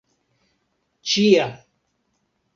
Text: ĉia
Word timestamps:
ĉia 1.11 1.45